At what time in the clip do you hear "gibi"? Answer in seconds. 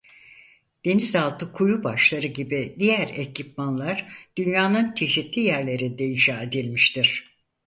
2.27-2.75